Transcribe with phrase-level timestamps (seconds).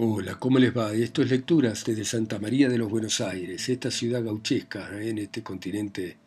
[0.00, 0.92] Hola, ¿cómo les va?
[0.92, 5.08] Esto es Lecturas desde Santa María de los Buenos Aires, esta ciudad gauchesca ¿eh?
[5.08, 6.18] en este continente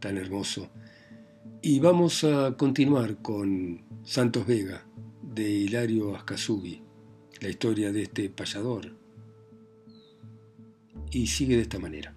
[0.00, 0.70] tan hermoso.
[1.60, 4.82] Y vamos a continuar con Santos Vega,
[5.20, 6.80] de Hilario Ascasubi,
[7.42, 8.96] la historia de este payador.
[11.10, 12.14] Y sigue de esta manera.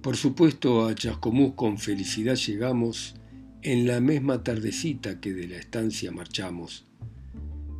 [0.00, 3.16] Por supuesto, a Chascomús con felicidad llegamos
[3.62, 6.85] en la misma tardecita que de la estancia marchamos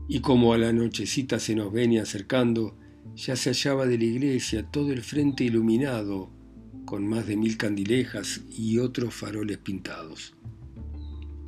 [0.08, 2.76] y como a la nochecita se nos venía acercando,
[3.14, 6.30] ya se hallaba de la iglesia todo el frente iluminado,
[6.84, 10.34] con más de mil candilejas y otros faroles pintados.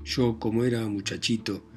[0.05, 1.71] Yo, como era muchachito,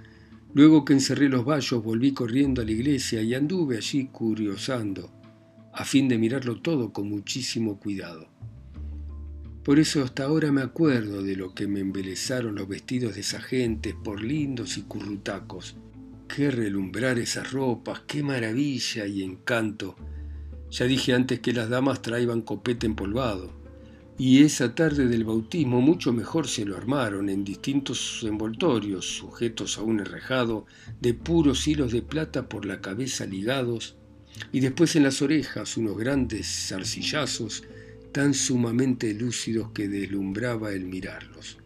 [0.53, 5.11] luego que encerré los vallos, volví corriendo a la iglesia y anduve allí curiosando,
[5.73, 8.27] a fin de mirarlo todo con muchísimo cuidado.
[9.63, 13.39] Por eso hasta ahora me acuerdo de lo que me embelezaron los vestidos de esa
[13.39, 15.75] gente por lindos y currutacos,
[16.33, 19.97] Qué relumbrar esas ropas, qué maravilla y encanto.
[20.69, 23.51] Ya dije antes que las damas traían copete empolvado.
[24.17, 29.81] Y esa tarde del bautismo mucho mejor se lo armaron en distintos envoltorios, sujetos a
[29.81, 30.65] un enrejado,
[31.01, 33.97] de puros hilos de plata por la cabeza ligados,
[34.53, 37.63] y después en las orejas unos grandes zarcillazos
[38.13, 41.57] tan sumamente lúcidos que deslumbraba el mirarlos.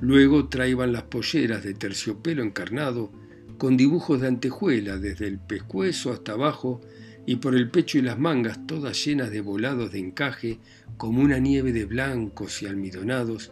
[0.00, 3.12] Luego traían las polleras de terciopelo encarnado,
[3.58, 6.80] con dibujos de antejuela desde el pescuezo hasta abajo
[7.26, 10.58] y por el pecho y las mangas todas llenas de volados de encaje
[10.96, 13.50] como una nieve de blancos y almidonados,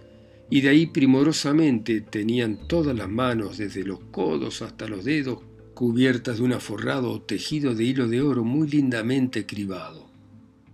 [0.49, 5.41] y de ahí primorosamente tenían todas las manos desde los codos hasta los dedos
[5.75, 10.09] cubiertas de un aforrado o tejido de hilo de oro muy lindamente cribado.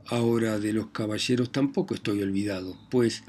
[0.06, 3.22] Ahora de los caballeros tampoco estoy olvidado, pues,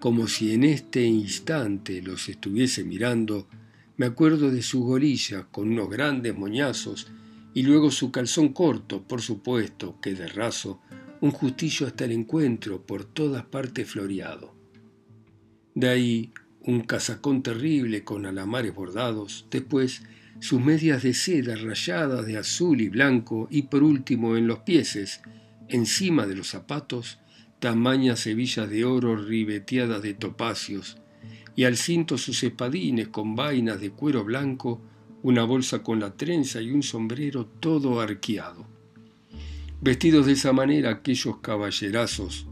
[0.00, 3.46] como si en este instante los estuviese mirando,
[4.02, 7.06] me acuerdo de su golilla con unos grandes moñazos
[7.54, 10.80] y luego su calzón corto, por supuesto, que de raso,
[11.20, 14.56] un justillo hasta el encuentro, por todas partes floreado.
[15.76, 20.02] De ahí un casacón terrible con alamares bordados, después
[20.40, 25.20] sus medias de seda rayadas de azul y blanco y por último en los pieses,
[25.68, 27.20] encima de los zapatos,
[27.60, 30.96] tamañas hebillas de oro ribeteadas de topacios,
[31.54, 34.80] y al cinto sus espadines con vainas de cuero blanco,
[35.22, 38.66] una bolsa con la trenza y un sombrero todo arqueado.
[39.80, 42.46] Vestidos de esa manera aquellos caballerazos,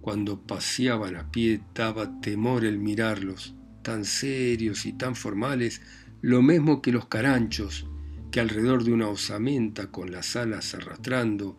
[0.00, 5.82] cuando paseaban a pie daba temor el mirarlos, tan serios y tan formales,
[6.22, 7.86] lo mismo que los caranchos,
[8.30, 11.58] que alrededor de una osamenta con las alas arrastrando,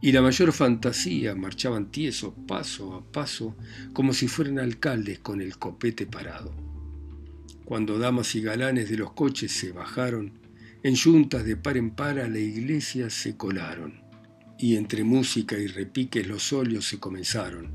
[0.00, 3.56] y la mayor fantasía marchaban tiesos paso a paso
[3.92, 6.54] como si fueran alcaldes con el copete parado.
[7.64, 10.32] Cuando damas y galanes de los coches se bajaron,
[10.82, 14.00] en yuntas de par en par a la iglesia se colaron,
[14.58, 17.72] y entre música y repiques los óleos se comenzaron,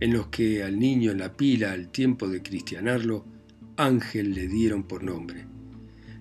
[0.00, 3.26] en los que al niño en la pila al tiempo de cristianarlo,
[3.76, 5.46] ángel le dieron por nombre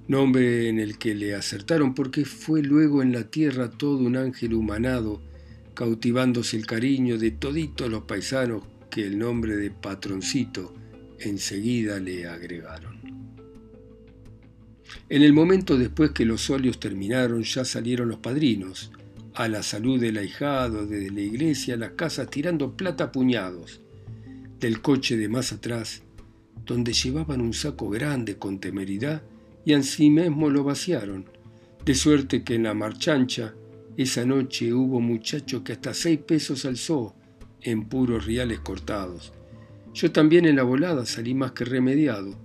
[0.07, 4.53] nombre en el que le acertaron porque fue luego en la tierra todo un ángel
[4.53, 5.21] humanado
[5.73, 10.73] cautivándose el cariño de toditos los paisanos que el nombre de patroncito
[11.19, 13.01] enseguida le agregaron.
[15.09, 18.91] En el momento después que los óleos terminaron ya salieron los padrinos,
[19.33, 23.81] a la salud del ahijado desde la iglesia a las casas tirando plata a puñados,
[24.59, 26.03] del coche de más atrás,
[26.65, 29.23] donde llevaban un saco grande con temeridad
[29.65, 31.25] y así mismo lo vaciaron,
[31.83, 33.55] de suerte que en la marchancha
[33.95, 37.15] esa noche hubo muchacho que hasta seis pesos alzó
[37.61, 39.33] en puros reales cortados.
[39.93, 42.35] Yo también en la volada salí más que remediado,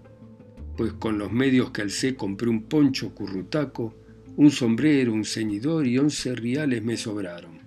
[0.77, 3.95] pues con los medios que alcé compré un poncho currutaco,
[4.37, 7.59] un sombrero, un ceñidor y once reales me sobraron.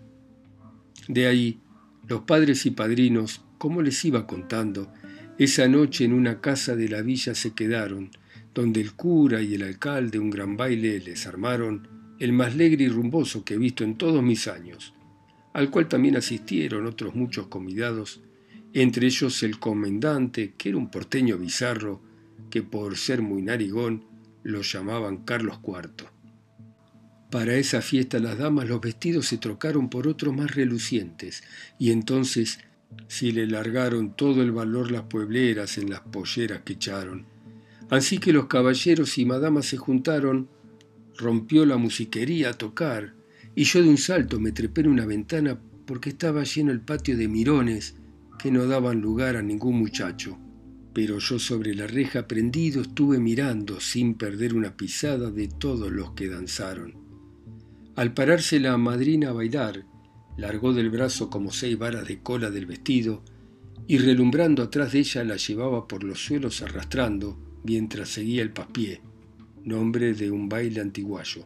[1.08, 1.59] De ahí,
[2.08, 4.94] los padres y padrinos, como les iba contando,
[5.40, 8.12] esa noche en una casa de la villa se quedaron,
[8.53, 12.88] donde el cura y el alcalde un gran baile les armaron el más alegre y
[12.88, 14.94] rumboso que he visto en todos mis años,
[15.53, 18.22] al cual también asistieron otros muchos convidados,
[18.73, 22.00] entre ellos el comendante, que era un porteño bizarro,
[22.52, 24.06] que por ser muy narigón
[24.44, 26.09] lo llamaban Carlos IV.
[27.32, 31.41] Para esa fiesta las damas los vestidos se trocaron por otros más relucientes,
[31.79, 32.59] y entonces
[33.08, 37.26] si le largaron todo el valor las puebleras en las polleras que echaron.
[37.90, 40.60] Así que los caballeros y madamas se juntaron
[41.22, 43.14] rompió la musiquería a tocar
[43.56, 47.18] y yo de un salto me trepé en una ventana porque estaba lleno el patio
[47.18, 47.96] de mirones
[48.40, 50.38] que no daban lugar a ningún muchacho.
[50.94, 56.12] pero yo sobre la reja prendido estuve mirando sin perder una pisada de todos los
[56.12, 56.96] que danzaron.
[57.96, 59.85] Al pararse la madrina a bailar,
[60.38, 63.23] largó del brazo como seis varas de cola del vestido
[63.88, 69.02] y relumbrando atrás de ella la llevaba por los suelos arrastrando mientras seguía el paspié,
[69.66, 71.46] nombre de un baile antiguayo,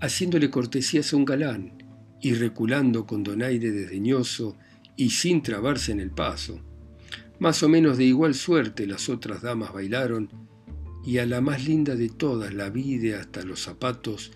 [0.00, 1.72] haciéndole cortesías a un galán
[2.20, 4.56] y reculando con donaire desdeñoso
[4.96, 6.60] y sin trabarse en el paso.
[7.38, 10.30] Más o menos de igual suerte las otras damas bailaron,
[11.04, 14.32] y a la más linda de todas la vi hasta los zapatos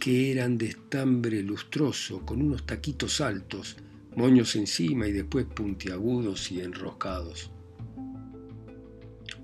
[0.00, 3.76] que eran de estambre lustroso, con unos taquitos altos,
[4.16, 7.50] moños encima y después puntiagudos y enroscados.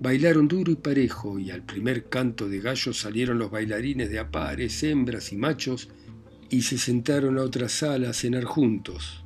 [0.01, 4.81] Bailaron duro y parejo, y al primer canto de gallo salieron los bailarines de apares,
[4.81, 5.89] hembras y machos,
[6.49, 9.23] y se sentaron a otra sala a cenar juntos,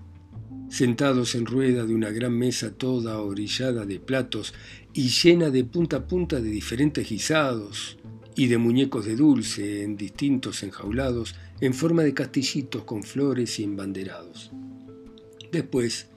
[0.69, 4.53] sentados en rueda de una gran mesa toda orillada de platos
[4.93, 7.97] y llena de punta a punta de diferentes guisados
[8.35, 13.63] y de muñecos de dulce en distintos enjaulados en forma de castillitos con flores y
[13.63, 14.51] embanderados.
[15.53, 16.09] Después,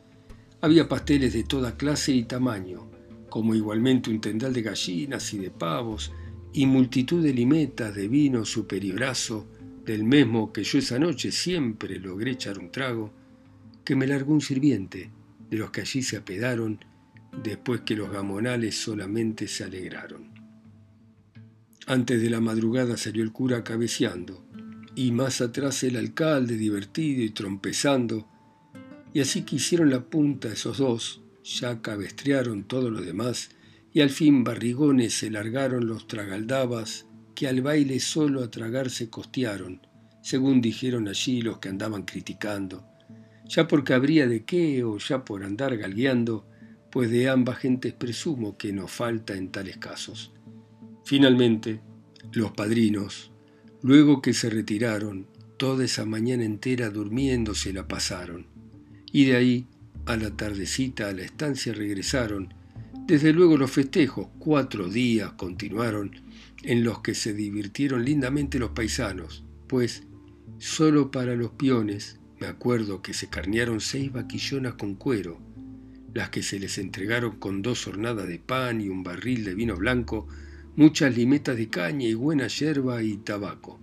[0.61, 2.91] había pasteles de toda clase y tamaño,
[3.29, 6.13] como igualmente un tendal de gallinas y de pavos,
[6.53, 9.47] y multitud de limetas de vino superiorazo,
[9.85, 13.13] del mismo que yo esa noche siempre logré echar un trago,
[13.85, 15.11] que me largó un sirviente,
[15.51, 16.85] de los que allí se apedaron,
[17.43, 20.29] después que los gamonales solamente se alegraron.
[21.87, 24.45] Antes de la madrugada salió el cura cabeceando,
[24.95, 28.29] y más atrás el alcalde divertido y trompezando,
[29.15, 33.51] y así que hicieron la punta esos dos, ya cabestrearon todo lo demás,
[33.93, 39.09] y al fin barrigones se largaron los tragaldabas, que al baile solo a tragar se
[39.09, 39.81] costearon,
[40.23, 42.85] según dijeron allí los que andaban criticando,
[43.47, 46.47] ya porque habría de qué o ya por andar galgueando,
[46.91, 50.33] pues de ambas gentes presumo que no falta en tales casos.
[51.05, 51.81] Finalmente,
[52.33, 53.33] los padrinos,
[53.83, 58.47] luego que se retiraron, toda esa mañana entera durmiendo se la pasaron,
[59.13, 59.67] y de ahí
[60.09, 62.55] a la tardecita a la estancia regresaron.
[63.07, 66.13] Desde luego los festejos, cuatro días continuaron,
[66.63, 70.05] en los que se divirtieron lindamente los paisanos, pues
[70.57, 75.39] solo para los piones me acuerdo que se carnearon seis vaquillonas con cuero,
[76.15, 79.77] las que se les entregaron con dos hornadas de pan y un barril de vino
[79.77, 80.27] blanco,
[80.75, 83.79] muchas limetas de caña y buena yerba y tabaco.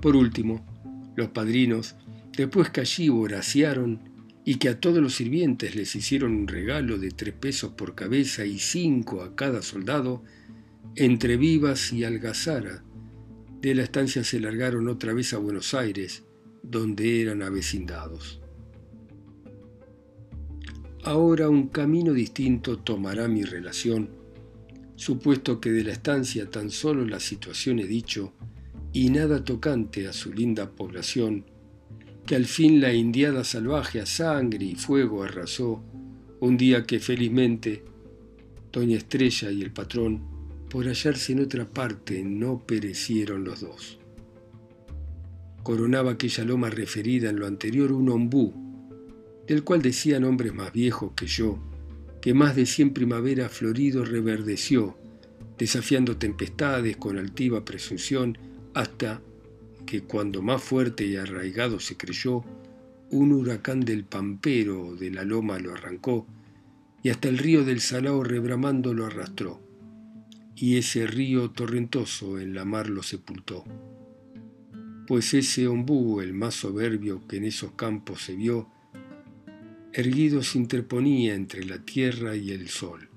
[0.00, 0.66] Por último,
[1.14, 1.94] los padrinos,
[2.36, 4.13] después que allí voraciaron
[4.44, 8.44] y que a todos los sirvientes les hicieron un regalo de tres pesos por cabeza
[8.44, 10.22] y cinco a cada soldado,
[10.96, 12.84] entre vivas y algazara,
[13.60, 16.24] de la estancia se largaron otra vez a Buenos Aires,
[16.62, 18.40] donde eran avecindados.
[21.02, 24.10] Ahora un camino distinto tomará mi relación,
[24.96, 28.34] supuesto que de la estancia tan solo la situación he dicho,
[28.92, 31.46] y nada tocante a su linda población,
[32.26, 35.82] que al fin la indiada salvaje a sangre y fuego arrasó,
[36.40, 37.84] un día que felizmente
[38.72, 40.20] Doña Estrella y el patrón,
[40.68, 43.98] por hallarse en otra parte, no perecieron los dos.
[45.62, 48.52] Coronaba aquella loma referida en lo anterior un ombú,
[49.46, 51.58] del cual decían hombres más viejos que yo,
[52.20, 54.96] que más de cien primaveras florido reverdeció,
[55.56, 58.36] desafiando tempestades con altiva presunción,
[58.74, 59.20] hasta
[59.84, 62.44] que cuando más fuerte y arraigado se creyó,
[63.10, 66.26] un huracán del pampero de la loma lo arrancó,
[67.02, 69.60] y hasta el río del Salao rebramando lo arrastró,
[70.56, 73.64] y ese río torrentoso en la mar lo sepultó.
[75.06, 78.68] Pues ese ombú, el más soberbio que en esos campos se vio,
[79.92, 83.08] erguido se interponía entre la tierra y el sol,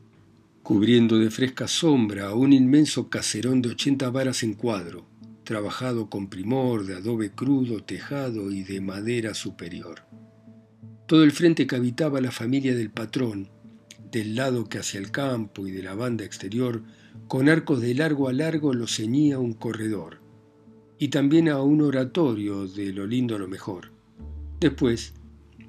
[0.63, 5.07] cubriendo de fresca sombra un inmenso caserón de ochenta varas en cuadro,
[5.47, 10.01] trabajado con primor de adobe crudo, tejado y de madera superior.
[11.05, 13.49] Todo el frente que habitaba la familia del patrón,
[14.11, 16.83] del lado que hacia el campo y de la banda exterior,
[17.29, 20.19] con arcos de largo a largo lo ceñía un corredor,
[20.99, 23.93] y también a un oratorio de lo lindo a lo mejor.
[24.59, 25.13] Después,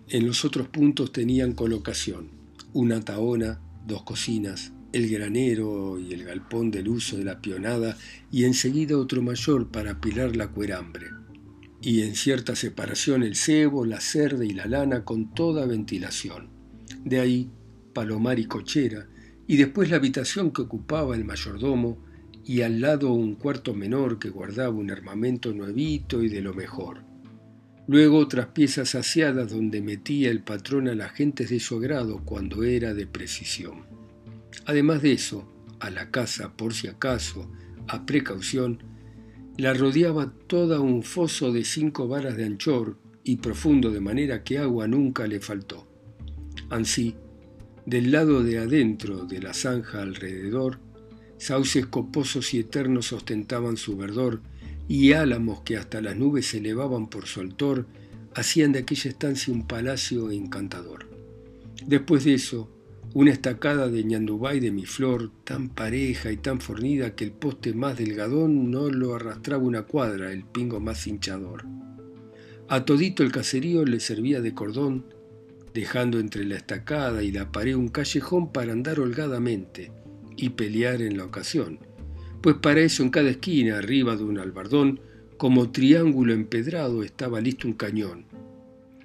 [0.08, 2.30] en los otros puntos tenían colocación,
[2.72, 7.96] una taona, dos cocinas, el granero y el galpón del uso de la pionada
[8.30, 11.08] y enseguida otro mayor para apilar la cuerambre.
[11.80, 16.48] Y en cierta separación el cebo, la cerda y la lana con toda ventilación.
[17.04, 17.50] De ahí
[17.92, 19.08] palomar y cochera,
[19.46, 21.98] y después la habitación que ocupaba el mayordomo,
[22.44, 27.02] y al lado un cuarto menor que guardaba un armamento nuevito y de lo mejor.
[27.86, 32.62] Luego otras piezas saciadas donde metía el patrón a las gentes de su agrado cuando
[32.62, 33.84] era de precisión.
[34.66, 35.50] Además de eso,
[35.80, 37.50] a la casa por si acaso,
[37.86, 38.82] a precaución,
[39.56, 44.58] la rodeaba toda un foso de cinco varas de anchor y profundo de manera que
[44.58, 45.86] agua nunca le faltó.
[46.70, 47.16] Ansí,
[47.86, 50.80] del lado de adentro de la zanja alrededor,
[51.38, 54.42] sauces coposos y eternos ostentaban su verdor,
[54.86, 57.86] y álamos que hasta las nubes se elevaban por su altor,
[58.34, 61.08] hacían de aquella estancia un palacio encantador.
[61.86, 62.70] Después de eso,
[63.14, 67.72] una estacada de ñandubay de mi flor, tan pareja y tan fornida que el poste
[67.72, 71.64] más delgadón no lo arrastraba una cuadra, el pingo más hinchador.
[72.68, 75.06] A todito el caserío le servía de cordón,
[75.72, 79.90] dejando entre la estacada y la pared un callejón para andar holgadamente
[80.36, 81.78] y pelear en la ocasión,
[82.42, 85.00] pues para eso en cada esquina, arriba de un albardón,
[85.38, 88.26] como triángulo empedrado estaba listo un cañón,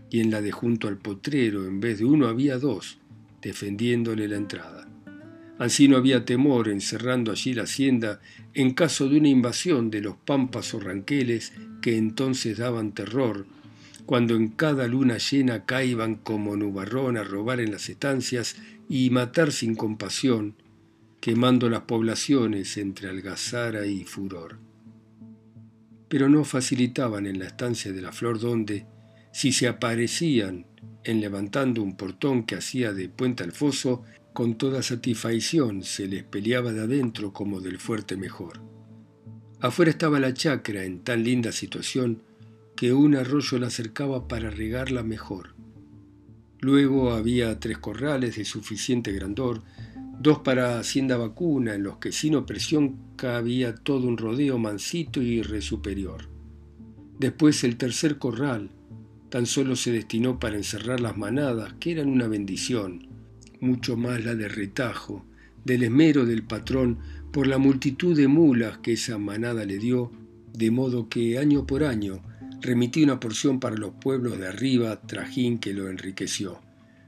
[0.09, 2.99] y en la de junto al potrero, en vez de uno había dos,
[3.43, 4.87] defendiéndole la entrada.
[5.59, 8.19] Así no había temor encerrando allí la hacienda
[8.53, 13.45] en caso de una invasión de los pampas o ranqueles que entonces daban terror,
[14.05, 18.55] cuando en cada luna llena caiban como nubarrón a robar en las estancias
[18.89, 20.55] y matar sin compasión,
[21.21, 24.59] quemando las poblaciones entre algazara y furor.
[26.09, 28.85] Pero no facilitaban en la estancia de la flor donde,
[29.31, 30.65] si se aparecían
[31.03, 36.23] en levantando un portón que hacía de puente al foso, con toda satisfacción se les
[36.23, 38.61] peleaba de adentro como del fuerte mejor.
[39.59, 42.21] Afuera estaba la chacra en tan linda situación
[42.75, 45.55] que un arroyo la acercaba para regarla mejor.
[46.59, 49.61] Luego había tres corrales de suficiente grandor,
[50.19, 55.41] dos para hacienda vacuna, en los que sin opresión cabía todo un rodeo mansito y
[55.41, 56.29] resuperior.
[57.19, 58.69] Después el tercer corral,
[59.33, 63.07] tan solo se destinó para encerrar las manadas, que eran una bendición,
[63.61, 65.25] mucho más la de retajo,
[65.65, 66.99] del esmero del patrón
[67.31, 70.11] por la multitud de mulas que esa manada le dio,
[70.53, 72.21] de modo que año por año
[72.61, 76.59] remití una porción para los pueblos de arriba, trajín que lo enriqueció.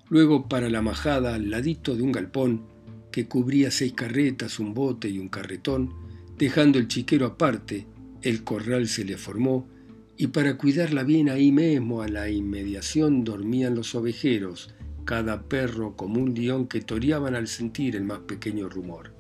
[0.09, 2.65] Luego para la majada al ladito de un galpón
[3.11, 5.93] que cubría seis carretas, un bote y un carretón,
[6.39, 7.85] dejando el chiquero aparte,
[8.23, 9.74] el corral se le formó
[10.17, 16.21] y para cuidarla bien ahí mismo a la inmediación dormían los ovejeros, cada perro como
[16.21, 19.13] un león que toreaban al sentir el más pequeño rumor.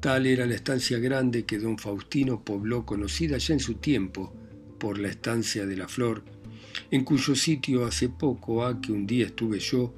[0.00, 4.34] Tal era la estancia grande que don Faustino pobló conocida ya en su tiempo
[4.78, 6.24] por la estancia de la flor,
[6.90, 9.94] en cuyo sitio hace poco ha que un día estuve yo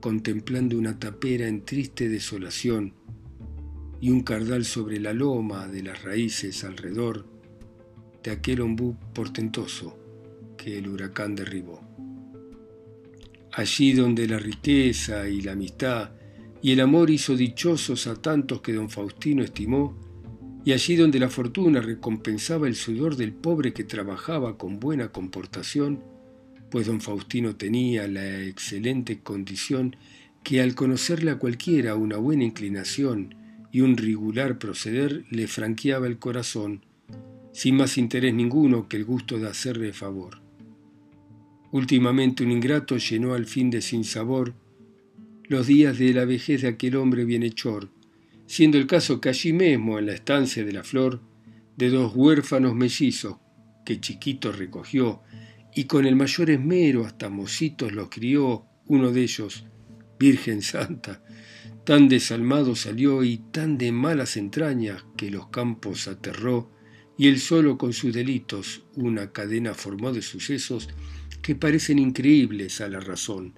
[0.00, 2.94] contemplando una tapera en triste desolación
[4.00, 7.39] y un cardal sobre la loma de las raíces alrededor
[8.22, 9.96] de aquel ombú portentoso
[10.56, 11.80] que el huracán derribó.
[13.52, 16.10] Allí donde la riqueza y la amistad
[16.62, 19.96] y el amor hizo dichosos a tantos que don Faustino estimó,
[20.62, 26.04] y allí donde la fortuna recompensaba el sudor del pobre que trabajaba con buena comportación,
[26.70, 29.96] pues don Faustino tenía la excelente condición
[30.42, 33.34] que al conocerle a cualquiera una buena inclinación
[33.72, 36.84] y un regular proceder le franqueaba el corazón
[37.52, 40.40] sin más interés ninguno que el gusto de hacerle favor.
[41.72, 44.54] Últimamente un ingrato llenó al fin de sinsabor
[45.44, 47.90] los días de la vejez de aquel hombre bienhechor,
[48.46, 51.20] siendo el caso que allí mismo, en la estancia de la flor,
[51.76, 53.36] de dos huérfanos mellizos
[53.84, 55.22] que chiquitos recogió
[55.74, 59.64] y con el mayor esmero hasta mocitos los crió, uno de ellos,
[60.18, 61.22] Virgen Santa,
[61.84, 66.70] tan desalmado salió y tan de malas entrañas que los campos aterró,
[67.20, 70.88] y él solo con sus delitos una cadena formó de sucesos
[71.42, 73.52] que parecen increíbles a la razón,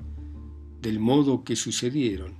[0.81, 2.35] del modo que sucedieron,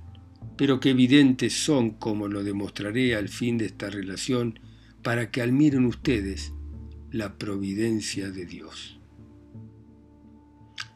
[0.57, 4.59] pero que evidentes son, como lo demostraré al fin de esta relación,
[5.01, 6.51] para que admiren ustedes
[7.09, 8.99] la providencia de Dios.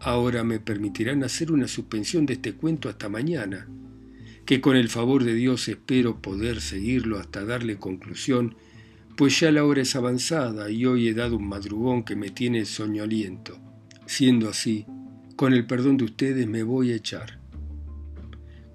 [0.01, 3.69] Ahora me permitirán hacer una suspensión de este cuento hasta mañana,
[4.45, 8.57] que con el favor de Dios espero poder seguirlo hasta darle conclusión
[9.17, 12.65] pues ya la hora es avanzada y hoy he dado un madrugón que me tiene
[12.65, 13.59] soñoliento.
[14.05, 14.85] Siendo así,
[15.35, 17.39] con el perdón de ustedes me voy a echar.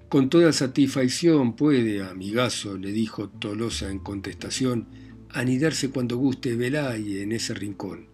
[0.09, 4.89] Con toda satisfacción puede, amigazo, le dijo Tolosa en contestación,
[5.29, 8.07] anidarse cuando guste Velaye en ese rincón.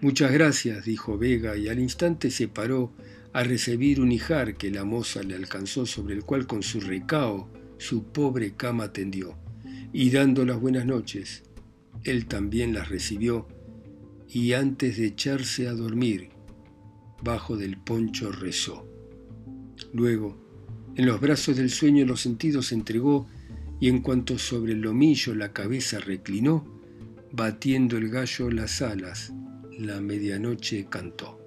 [0.00, 2.92] Muchas gracias, dijo Vega, y al instante se paró
[3.32, 7.48] a recibir un hijar que la moza le alcanzó sobre el cual con su recao
[7.78, 9.38] su pobre cama tendió
[9.92, 11.42] y dando las buenas noches,
[12.04, 13.48] él también las recibió
[14.28, 16.30] y antes de echarse a dormir,
[17.22, 18.86] bajo del poncho rezó.
[19.92, 20.36] Luego,
[20.96, 23.26] en los brazos del sueño los sentidos entregó
[23.80, 26.64] y en cuanto sobre el lomillo la cabeza reclinó,
[27.32, 29.32] batiendo el gallo las alas,
[29.78, 31.38] la medianoche cantó.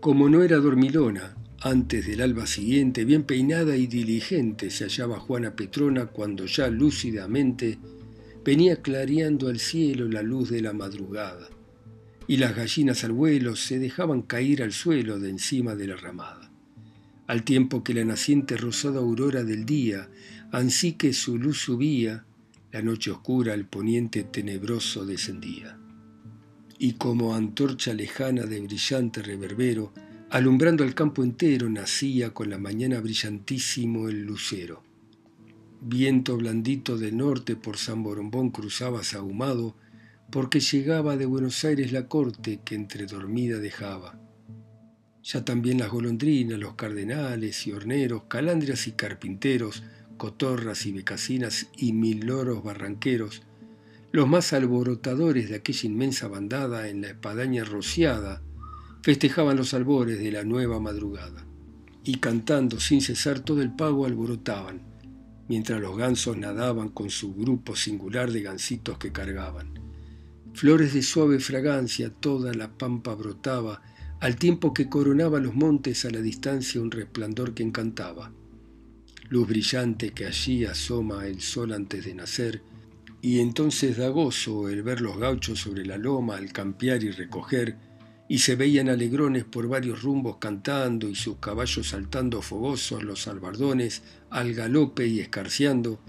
[0.00, 5.54] Como no era dormilona, antes del alba siguiente, bien peinada y diligente, se hallaba Juana
[5.54, 7.78] Petrona cuando ya lúcidamente
[8.44, 11.48] venía clareando al cielo la luz de la madrugada,
[12.26, 16.50] y las gallinas al vuelo se dejaban caer al suelo de encima de la ramada,
[17.28, 20.08] al tiempo que la naciente rosada aurora del día,
[20.50, 22.24] ansí que su luz subía,
[22.72, 25.78] la noche oscura al poniente tenebroso descendía.
[26.78, 29.92] Y como antorcha lejana de brillante reverbero,
[30.32, 34.82] alumbrando el campo entero, nacía con la mañana brillantísimo el lucero
[35.82, 39.76] Viento blandito del norte por San Borombón cruzaba sahumado,
[40.30, 44.18] porque llegaba de Buenos Aires la corte que entre dormida dejaba.
[45.22, 49.82] Ya también las golondrinas, los cardenales y horneros, calandrias y carpinteros,
[50.16, 53.42] cotorras y becasinas y mil loros barranqueros,
[54.12, 58.40] los más alborotadores de aquella inmensa bandada en la espadaña rociada,
[59.02, 61.44] festejaban los albores de la nueva madrugada,
[62.04, 64.80] y cantando sin cesar todo el pago alborotaban,
[65.48, 69.74] mientras los gansos nadaban con su grupo singular de gansitos que cargaban.
[70.54, 73.82] Flores de suave fragancia toda la pampa brotaba,
[74.20, 78.32] al tiempo que coronaba los montes a la distancia un resplandor que encantaba.
[79.28, 82.62] Luz brillante que allí asoma el sol antes de nacer,
[83.20, 87.76] y entonces da gozo el ver los gauchos sobre la loma al campear y recoger,
[88.32, 94.02] y se veían alegrones por varios rumbos cantando y sus caballos saltando fogosos los albardones
[94.30, 96.00] al galope y escarciando,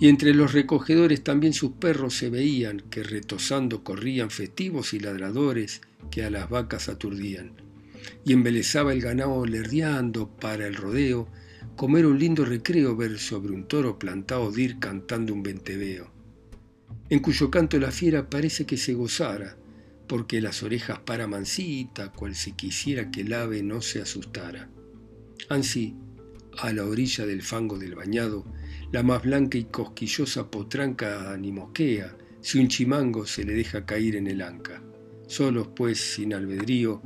[0.00, 5.80] y entre los recogedores también sus perros se veían que retosando corrían festivos y ladradores
[6.12, 7.54] que a las vacas aturdían,
[8.24, 11.26] y embelezaba el ganado lerdeando para el rodeo,
[11.74, 16.08] como era un lindo recreo ver sobre un toro plantado dir cantando un venteveo,
[17.10, 19.56] en cuyo canto la fiera parece que se gozara,
[20.08, 24.70] porque las orejas para mansita, cual si quisiera que el ave no se asustara.
[25.48, 25.94] Ansí,
[26.58, 28.44] a la orilla del fango del bañado,
[28.90, 34.26] la más blanca y cosquillosa potranca animosquea, si un chimango se le deja caer en
[34.26, 34.82] el anca.
[35.26, 37.02] Solos, pues, sin albedrío,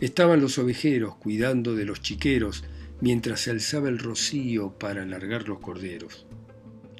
[0.00, 2.64] estaban los ovejeros cuidando de los chiqueros
[3.00, 6.26] mientras se alzaba el rocío para alargar los corderos.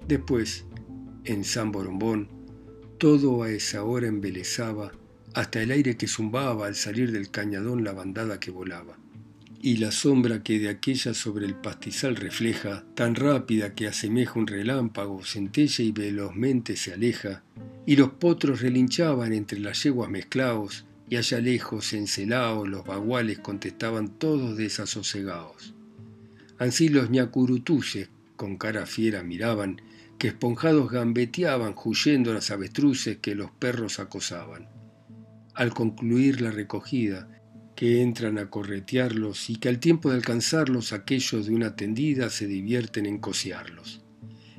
[0.07, 0.65] Después,
[1.25, 2.29] en San Borombón,
[2.99, 4.93] todo a esa hora embelezaba
[5.35, 8.99] hasta el aire que zumbaba al salir del cañadón la bandada que volaba.
[9.63, 14.47] Y la sombra que de aquella sobre el pastizal refleja, tan rápida que asemeja un
[14.47, 17.43] relámpago, centella y velozmente se aleja,
[17.87, 24.09] y los potros relinchaban entre las yeguas mezclados, y allá lejos, encelados, los baguales contestaban
[24.09, 25.75] todos desasosegados.
[26.59, 29.83] Ansí los ñacurutuyes con cara fiera miraban,
[30.19, 34.69] que esponjados gambeteaban, huyendo las avestruces que los perros acosaban
[35.55, 37.29] al concluir la recogida,
[37.81, 42.47] que entran a corretearlos y que al tiempo de alcanzarlos aquellos de una tendida se
[42.47, 44.05] divierten en cociarlos.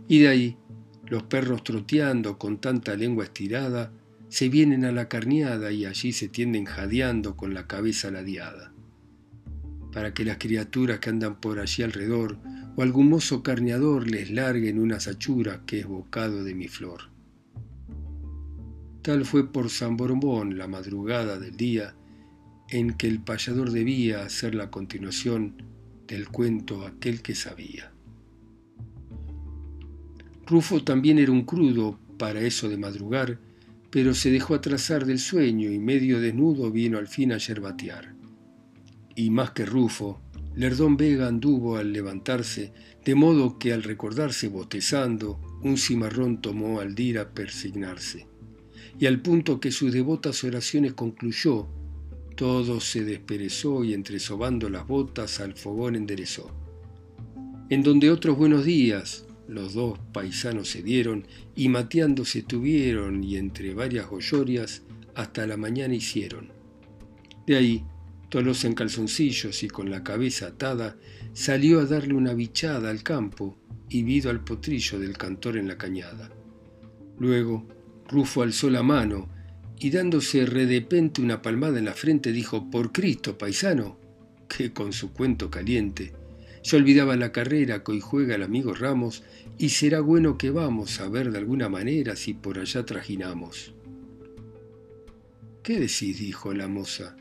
[0.08, 0.58] Y de ahí,
[1.06, 3.94] los perros troteando con tanta lengua estirada,
[4.30, 8.74] se vienen a la carneada y allí se tienden jadeando con la cabeza ladeada.
[9.92, 12.40] Para que las criaturas que andan por allí alrededor
[12.76, 17.11] o algún mozo carneador les larguen una sachura que es bocado de mi flor.
[19.02, 21.96] Tal fue por San Borombón la madrugada del día
[22.70, 25.56] en que el payador debía hacer la continuación
[26.08, 27.92] del cuento aquel que sabía.
[30.46, 33.40] Rufo también era un crudo para eso de madrugar,
[33.90, 38.14] pero se dejó atrasar del sueño y medio desnudo vino al fin a yerbatear.
[39.16, 40.22] Y más que Rufo,
[40.56, 42.72] Lerdón Vega anduvo al levantarse,
[43.04, 48.31] de modo que al recordarse botezando, un cimarrón tomó al dir a persignarse
[49.02, 51.66] y al punto que sus devotas oraciones concluyó,
[52.36, 56.52] todo se desperezó y entresobando las botas al fogón enderezó.
[57.72, 63.74] En donde otros buenos días los dos paisanos se dieron y mateándose tuvieron y entre
[63.74, 64.84] varias gollorias
[65.16, 66.50] hasta la mañana hicieron.
[67.48, 67.84] De ahí,
[68.30, 70.96] Tolos en calzoncillos y con la cabeza atada,
[71.34, 73.58] salió a darle una bichada al campo
[73.90, 76.30] y vido al potrillo del cantor en la cañada.
[77.18, 77.68] Luego,
[78.12, 79.30] Rufo alzó la mano
[79.80, 83.98] y dándose redepente una palmada en la frente dijo, por Cristo, paisano,
[84.48, 86.14] que con su cuento caliente.
[86.62, 89.24] Se olvidaba la carrera que hoy juega el amigo Ramos
[89.58, 93.74] y será bueno que vamos a ver de alguna manera si por allá trajinamos.
[95.64, 96.20] ¿Qué decís?
[96.20, 97.16] dijo la moza.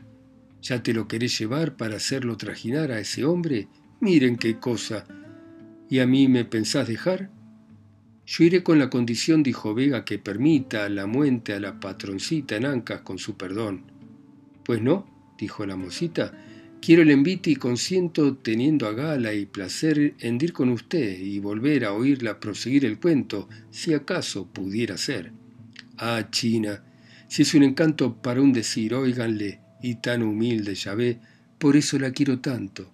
[0.61, 3.67] ¿Ya te lo querés llevar para hacerlo trajinar a ese hombre?
[3.99, 5.07] Miren qué cosa.
[5.89, 7.31] ¿Y a mí me pensás dejar?
[8.31, 12.65] Yo iré con la condición, dijo Vega, que permita la muente a la patroncita en
[12.65, 13.83] Ancas con su perdón.
[14.63, 16.31] Pues no, dijo la mocita,
[16.81, 21.39] quiero el envite y consiento teniendo a gala y placer en ir con usted y
[21.39, 25.33] volver a oírla proseguir el cuento, si acaso pudiera ser.
[25.97, 26.85] Ah, China,
[27.27, 31.19] si es un encanto para un decir, óiganle, y tan humilde ya ve,
[31.57, 32.93] por eso la quiero tanto,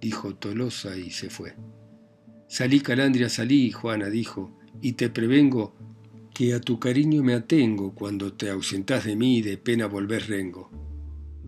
[0.00, 1.54] dijo Tolosa y se fue.
[2.48, 5.74] Salí, Calandria, salí, Juana dijo, y te prevengo
[6.34, 10.70] que a tu cariño me atengo cuando te ausentás de mí de pena volver rengo.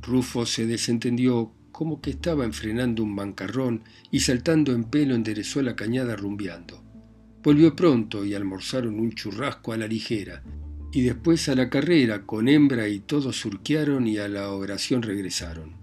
[0.02, 5.74] Rufo se desentendió como que estaba enfrenando un bancarrón y saltando en pelo enderezó la
[5.74, 6.82] cañada rumbeando.
[7.42, 10.42] Volvió pronto y almorzaron un churrasco a la ligera,
[10.92, 15.76] y después a la carrera con hembra y todos surquearon y a la oración regresaron.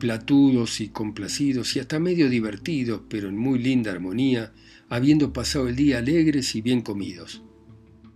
[0.00, 4.52] Platudos y complacidos y hasta medio divertidos, pero en muy linda armonía,
[4.90, 7.42] habiendo pasado el día alegres y bien comidos.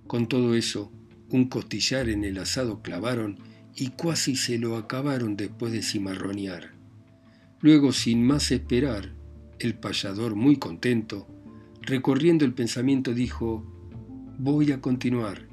[0.09, 0.93] Con todo eso,
[1.31, 3.39] un costillar en el asado clavaron
[3.77, 6.75] y cuasi se lo acabaron después de cimarronear.
[7.61, 9.15] Luego, sin más esperar,
[9.61, 11.29] el payador, muy contento,
[11.81, 13.65] recorriendo el pensamiento, dijo,
[14.39, 15.47] voy a continuar,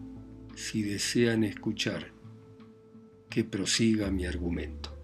[0.55, 2.11] si desean escuchar,
[3.29, 4.97] que prosiga mi argumento.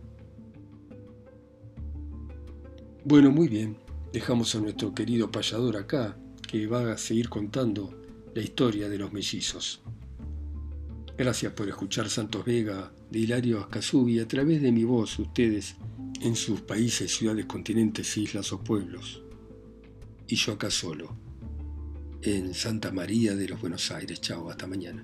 [3.05, 3.86] Bueno, muy bien.
[4.17, 8.01] Dejamos a nuestro querido payador acá, que va a seguir contando
[8.33, 9.79] la historia de los mellizos.
[11.15, 15.75] Gracias por escuchar Santos Vega de Hilario Ascasubi a través de mi voz, ustedes,
[16.19, 19.21] en sus países, ciudades, continentes, islas o pueblos.
[20.27, 21.15] Y yo acá solo,
[22.23, 24.19] en Santa María de los Buenos Aires.
[24.19, 25.03] Chao, hasta mañana.